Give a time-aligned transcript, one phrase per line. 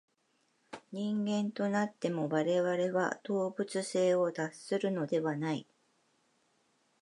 [0.91, 5.67] 人間となっても、我々は動物性を脱するのではない。